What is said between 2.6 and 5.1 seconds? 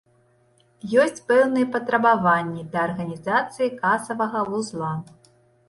да арганізацыі касавага вузла.